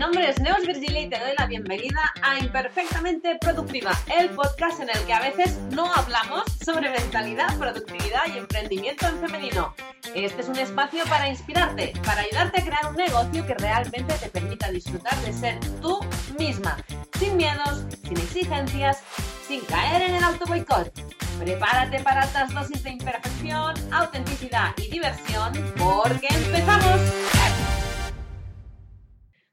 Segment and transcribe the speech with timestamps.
[0.00, 4.88] nombre es Neos Virgilia y te doy la bienvenida a Imperfectamente Productiva, el podcast en
[4.88, 9.74] el que a veces no hablamos sobre mentalidad, productividad y emprendimiento en femenino.
[10.14, 14.30] Este es un espacio para inspirarte, para ayudarte a crear un negocio que realmente te
[14.30, 16.00] permita disfrutar de ser tú
[16.38, 16.78] misma,
[17.18, 19.02] sin miedos, sin exigencias,
[19.46, 20.90] sin caer en el auto boicot.
[21.38, 27.39] Prepárate para altas dosis de imperfección, autenticidad y diversión, porque empezamos.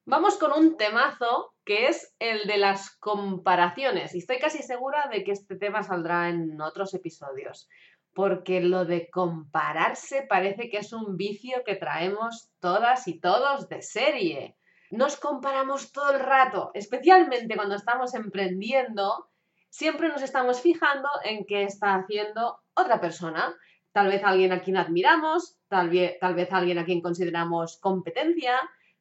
[0.09, 4.15] Vamos con un temazo que es el de las comparaciones.
[4.15, 7.67] Y estoy casi segura de que este tema saldrá en otros episodios.
[8.13, 13.81] Porque lo de compararse parece que es un vicio que traemos todas y todos de
[13.81, 14.55] serie.
[14.91, 19.27] Nos comparamos todo el rato, especialmente cuando estamos emprendiendo.
[19.69, 23.53] Siempre nos estamos fijando en qué está haciendo otra persona.
[23.91, 28.57] Tal vez alguien a quien admiramos, tal vez, tal vez alguien a quien consideramos competencia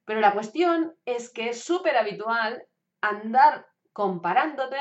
[0.07, 2.65] pero la cuestión es que es súper habitual
[3.03, 4.79] andar comparándote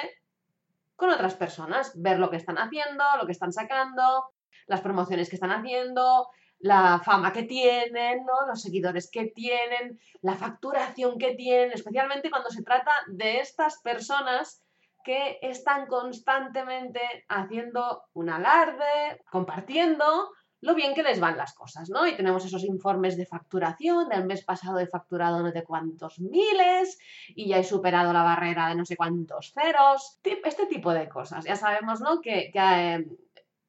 [0.95, 4.30] con otras personas, ver lo que están haciendo, lo que están sacando,
[4.68, 11.18] las promociones que están haciendo, la fama que tienen, los seguidores que tienen, la facturación
[11.18, 14.62] que tienen, especialmente cuando se trata de estas personas
[15.03, 20.30] que están constantemente haciendo un alarde, compartiendo
[20.66, 22.08] lo bien que les van las cosas, ¿no?
[22.08, 26.97] Y tenemos esos informes de facturación, del mes pasado he facturado no sé cuántos miles
[27.30, 31.45] y ya he superado la barrera de no sé cuántos ceros, este tipo de cosas.
[31.45, 32.19] Ya sabemos, ¿no?
[32.19, 33.05] Que, eh,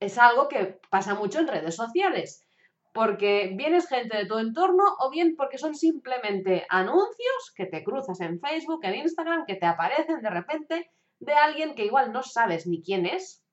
[0.00, 2.46] es algo que pasa mucho en redes sociales
[2.92, 7.84] porque bien es gente de tu entorno o bien porque son simplemente anuncios que te
[7.84, 12.22] cruzas en Facebook, en Instagram, que te aparecen de repente de alguien que igual no
[12.22, 13.45] sabes ni quién es,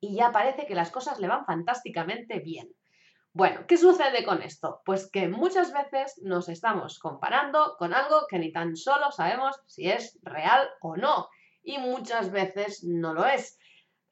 [0.00, 2.68] y ya parece que las cosas le van fantásticamente bien.
[3.32, 4.80] Bueno, ¿qué sucede con esto?
[4.84, 9.90] Pues que muchas veces nos estamos comparando con algo que ni tan solo sabemos si
[9.90, 11.28] es real o no.
[11.62, 13.58] Y muchas veces no lo es.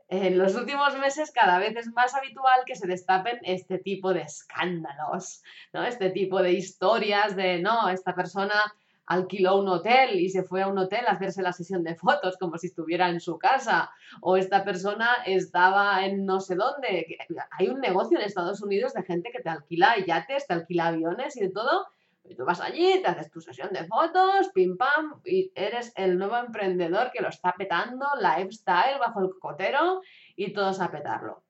[0.08, 4.20] En los últimos meses cada vez es más habitual que se destapen este tipo de
[4.22, 5.84] escándalos, ¿no?
[5.84, 8.62] Este tipo de historias de, no, esta persona
[9.06, 12.36] alquiló un hotel y se fue a un hotel a hacerse la sesión de fotos
[12.38, 17.18] como si estuviera en su casa, o esta persona estaba en no sé dónde.
[17.50, 21.36] Hay un negocio en Estados Unidos de gente que te alquila yates, te alquila aviones
[21.36, 21.86] y de todo.
[22.26, 26.16] Y tú vas allí, te haces tu sesión de fotos, pim pam, y eres el
[26.16, 30.00] nuevo emprendedor que lo está petando, lifestyle bajo el cocotero
[30.34, 31.44] y todos a petarlo.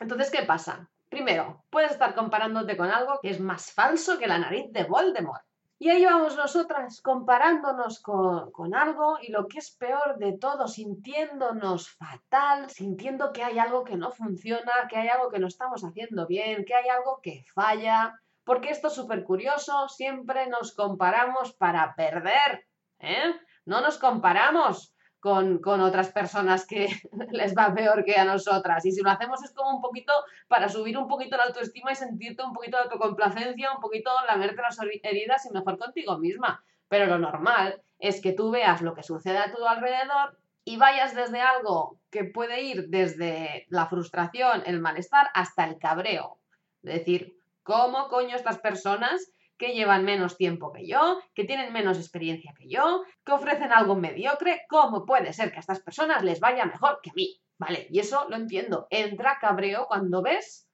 [0.00, 0.88] Entonces, ¿qué pasa?
[1.08, 5.44] Primero, puedes estar comparándote con algo que es más falso que la nariz de Voldemort.
[5.82, 11.88] Y ahí vamos nosotras comparándonos con, algo y lo que es peor de todo, sintiéndonos
[11.88, 16.26] fatal, sintiendo que hay algo que no funciona, que hay algo que no estamos haciendo
[16.26, 18.14] bien, que hay algo que falla.
[18.44, 22.66] Porque esto es súper curioso, siempre nos comparamos para perder.
[22.98, 23.34] ¿eh?
[23.64, 26.88] No nos comparamos con, otras personas que
[27.30, 28.84] les va peor que a nosotras.
[28.86, 30.12] Y si lo hacemos es como un poquito
[30.48, 34.62] para subir un poquito la autoestima y sentirte un poquito de autocomplacencia, un poquito lamerte
[34.62, 36.64] las heridas y mejor contigo misma.
[36.88, 41.14] Pero lo normal es que tú veas lo que sucede a tu alrededor y vayas
[41.14, 46.38] desde algo que puede ir desde la frustración, el malestar, hasta el cabreo.
[46.82, 51.98] Es decir, ¿cómo coño estas personas que llevan menos tiempo que yo, que tienen menos
[51.98, 56.40] experiencia que yo, que ofrecen algo mediocre, ¿cómo puede ser que a estas personas les
[56.40, 57.38] vaya mejor que a mí?
[57.58, 58.86] Vale, y eso lo entiendo.
[58.88, 60.66] Entra cabreo cuando ves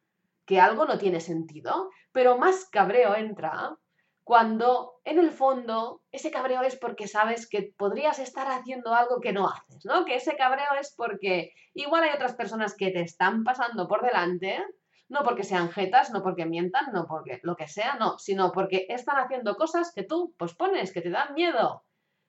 [0.47, 3.77] que algo no tiene sentido, pero más cabreo entra
[4.23, 9.33] cuando en el fondo ese cabreo es porque sabes que podrías estar haciendo algo que
[9.33, 10.05] no haces, ¿no?
[10.05, 14.65] Que ese cabreo es porque igual hay otras personas que te están pasando por delante
[15.09, 18.87] no porque sean jetas, no porque mientan, no porque lo que sea, no, sino porque
[18.89, 21.85] están haciendo cosas que tú pospones, que te dan miedo,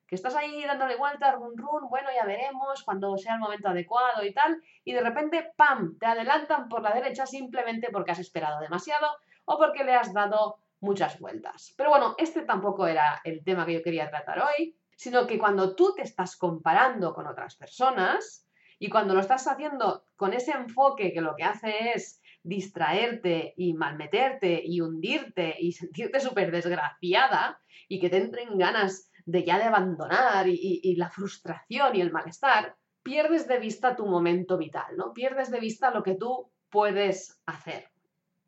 [0.07, 4.23] que estás ahí dándole vuelta, run run, bueno, ya veremos cuando sea el momento adecuado
[4.23, 8.59] y tal, y de repente, ¡pam!, te adelantan por la derecha simplemente porque has esperado
[8.59, 9.07] demasiado
[9.45, 11.73] o porque le has dado muchas vueltas.
[11.75, 15.75] Pero bueno, este tampoco era el tema que yo quería tratar hoy, sino que cuando
[15.75, 18.47] tú te estás comparando con otras personas
[18.79, 23.73] y cuando lo estás haciendo con ese enfoque que lo que hace es distraerte y
[23.73, 29.65] malmeterte y hundirte y sentirte súper desgraciada y que te entren ganas de ya de
[29.65, 35.13] abandonar y, y, la frustración y el malestar, pierdes de vista tu momento vital, ¿no?
[35.13, 37.91] Pierdes de vista lo que tú puedes hacer.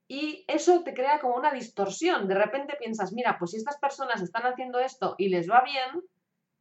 [0.07, 2.27] Y eso te crea como una distorsión.
[2.27, 6.01] De repente piensas, mira, pues si estas personas están haciendo esto y les va bien,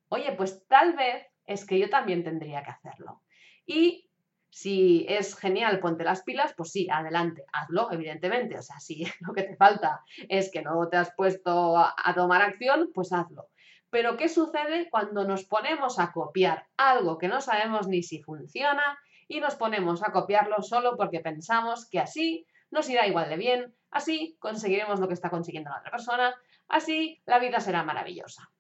[0.09, 3.23] oye, pues tal vez es que yo también tendría que hacerlo.
[3.65, 4.08] Y
[4.51, 8.59] si es genial, ponte las pilas, pues sí, adelante, hazlo, evidentemente.
[8.59, 12.43] O sea, si lo que te falta es que no te has puesto a, tomar
[12.43, 13.49] acción, pues hazlo.
[13.91, 18.99] Pero ¿qué sucede cuando nos ponemos a copiar algo que no sabemos ni si funciona
[19.29, 23.75] y nos ponemos a copiarlo solo porque pensamos que así nos irá igual de bien,
[23.91, 26.35] así conseguiremos lo que está consiguiendo la otra persona,
[26.69, 28.51] así la vida será maravillosa?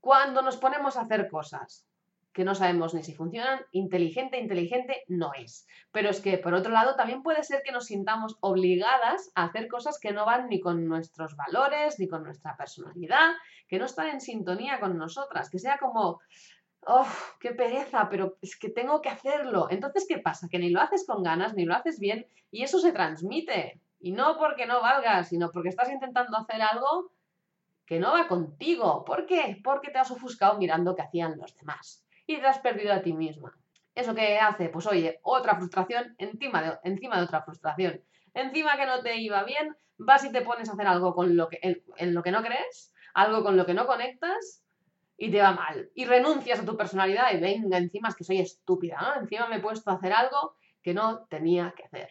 [0.00, 1.86] Cuando nos ponemos a hacer cosas
[2.32, 5.66] que no sabemos ni si funcionan, inteligente, inteligente no es.
[5.90, 9.68] Pero es que, por otro lado, también puede ser que nos sintamos obligadas a hacer
[9.68, 13.32] cosas que no van ni con nuestros valores, ni con nuestra personalidad,
[13.68, 16.20] que no están en sintonía con nosotras, que sea como,
[16.86, 17.06] ¡oh,
[17.38, 18.08] qué pereza!
[18.08, 19.66] Pero es que tengo que hacerlo.
[19.70, 20.48] Entonces, ¿qué pasa?
[20.50, 23.80] Que ni lo haces con ganas, ni lo haces bien, y eso se transmite.
[24.00, 27.12] Y no porque no valga, sino porque estás intentando hacer algo
[27.84, 29.04] que no va contigo.
[29.04, 29.60] ¿Por qué?
[29.62, 33.12] Porque te has ofuscado mirando qué hacían los demás y te has perdido a ti
[33.12, 33.52] misma.
[33.94, 34.68] ¿Eso qué hace?
[34.68, 38.02] Pues oye, otra frustración encima de, encima de otra frustración.
[38.34, 41.48] Encima que no te iba bien, vas y te pones a hacer algo con lo
[41.48, 44.64] que, en, lo que no crees, algo con lo que no conectas
[45.18, 45.90] y te va mal.
[45.94, 49.20] Y renuncias a tu personalidad y venga, encima es que soy estúpida, ¿no?
[49.20, 52.08] Encima me he puesto a hacer algo que no tenía que hacer.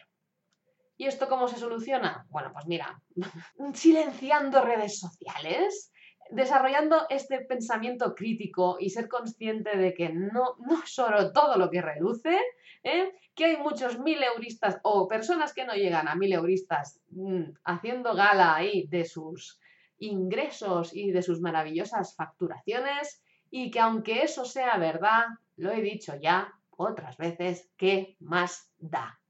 [0.96, 2.26] ¿Y esto cómo se soluciona?
[2.30, 3.02] Bueno, pues mira,
[3.74, 5.92] silenciando redes sociales,
[6.32, 11.70] desarrollando este pensamiento crítico y ser consciente de que no, no es oro todo lo
[11.70, 12.38] que reluce,
[12.82, 13.12] ¿eh?
[13.34, 18.14] que hay muchos mil euristas o personas que no llegan a mil euristas mm, haciendo
[18.14, 19.60] gala ahí de sus
[19.98, 25.26] ingresos y de sus maravillosas facturaciones y que aunque eso sea verdad,
[25.56, 29.20] lo he dicho ya otras veces, ¿qué más da?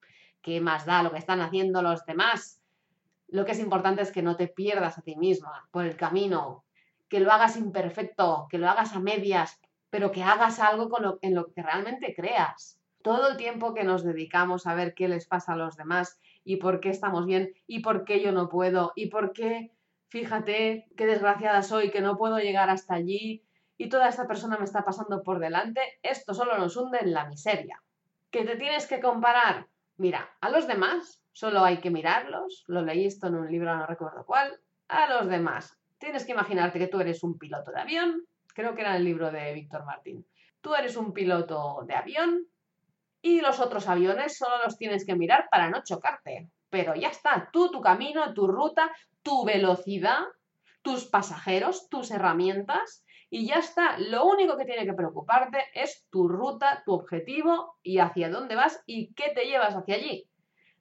[0.41, 2.61] ¿Qué más da lo que están haciendo los demás?
[3.29, 6.65] Lo que es importante es que no te pierdas a ti misma por el camino,
[7.13, 9.61] que lo hagas imperfecto, que lo hagas a medias,
[9.91, 10.89] pero que hagas algo
[11.21, 12.81] en lo que realmente creas.
[13.03, 16.57] Todo el tiempo que nos dedicamos a ver qué les pasa a los demás y
[16.57, 19.75] por qué estamos bien y por qué yo no puedo y por qué,
[20.09, 23.45] fíjate, qué desgraciada soy, que no puedo llegar hasta allí
[23.77, 27.27] y toda esta persona me está pasando por delante, esto solo nos hunde en la
[27.27, 27.83] miseria.
[28.31, 29.67] ¿Que te tienes que comparar?
[29.99, 33.85] Mira, a los demás solo hay que mirarlos, lo leí esto en un libro, no
[33.85, 38.27] recuerdo cuál, a los demás Tienes que imaginarte que tú eres un piloto de avión,
[38.57, 40.27] creo que era el libro de Víctor Martín.
[40.61, 42.45] Tú eres un piloto de avión
[43.21, 46.51] y los otros aviones solo los tienes que mirar para no chocarte.
[46.71, 48.91] Pero ya está, tú, tu camino, tu ruta,
[49.23, 50.25] tu velocidad,
[50.83, 53.97] tus pasajeros, tus herramientas y ya está.
[53.99, 58.83] Lo único que tiene que preocuparte es tu ruta, tu objetivo y hacia dónde vas
[58.87, 60.29] y qué te llevas hacia allí.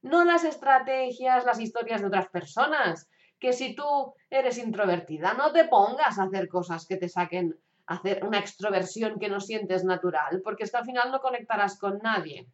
[0.01, 3.07] No las estrategias, las historias de otras personas,
[3.41, 7.57] que si tú eres introvertida, no te pongas a hacer cosas que te saquen
[7.87, 11.97] hacer una extroversión que no sientes natural, porque es que al final no conectarás con
[11.97, 12.47] nadie.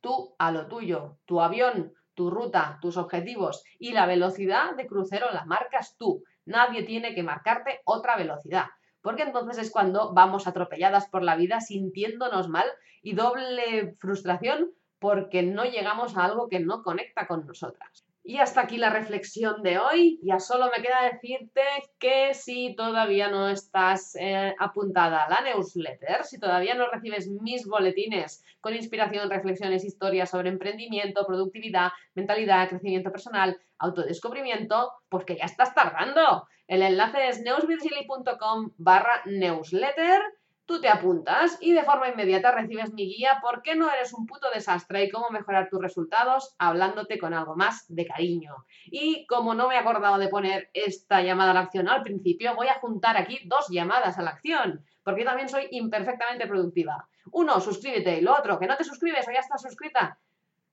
[0.00, 5.30] Tú a lo tuyo, tu avión, tu ruta, tus objetivos y la velocidad de crucero
[5.32, 6.24] la marcas tú.
[6.46, 8.66] Nadie tiene que marcarte otra velocidad,
[9.02, 12.66] porque entonces es cuando vamos atropelladas por la vida sintiéndonos mal
[13.02, 18.06] y doble frustración porque no llegamos a algo que no conecta con nosotras.
[18.24, 20.20] Y hasta aquí la reflexión de hoy.
[20.22, 21.62] Ya solo me queda decirte
[21.98, 27.66] que si todavía no estás eh, apuntada a la newsletter, si todavía no recibes mis
[27.66, 35.44] boletines con inspiración, reflexiones, historias sobre emprendimiento, productividad, mentalidad, crecimiento personal, autodescubrimiento, pues que ya
[35.44, 36.46] estás tardando.
[36.68, 40.22] El enlace es newsvirgili.com barra newsletter
[40.64, 44.26] Tú te apuntas y de forma inmediata recibes mi guía ¿Por qué no eres un
[44.26, 45.04] puto desastre?
[45.04, 48.64] y cómo mejorar tus resultados hablándote con algo más de cariño.
[48.84, 52.54] Y como no me he acordado de poner esta llamada a la acción al principio,
[52.54, 57.08] voy a juntar aquí dos llamadas a la acción, porque yo también soy imperfectamente productiva.
[57.32, 60.18] Uno, suscríbete y lo otro, que no te suscribes o ya estás suscrita.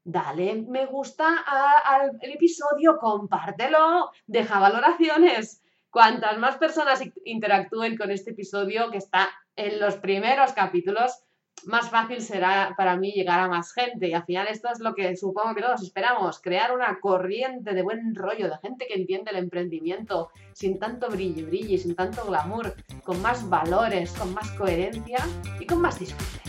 [0.04, 1.44] Dale me gusta
[1.86, 5.62] al episodio, compártelo, deja valoraciones.
[5.92, 11.24] Cuantas más personas interactúen con este episodio, que está en los primeros capítulos,
[11.66, 14.08] más fácil será para mí llegar a más gente.
[14.08, 17.82] Y al final esto es lo que supongo que todos esperamos, crear una corriente de
[17.82, 22.76] buen rollo, de gente que entiende el emprendimiento, sin tanto brillo, brillo, sin tanto glamour,
[23.04, 25.20] con más valores, con más coherencia
[25.60, 26.40] y con más disfrute.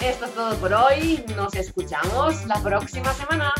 [0.00, 3.52] Esto es todo por hoy, nos escuchamos la próxima semana.